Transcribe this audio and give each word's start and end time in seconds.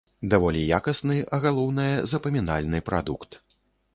Даволі 0.31 0.61
якасны, 0.77 1.17
а 1.37 1.41
галоўнае, 1.43 1.87
запамінальны 2.13 2.83
прадукт. 2.89 3.37